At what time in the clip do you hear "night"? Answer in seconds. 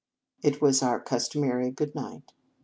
1.93-2.33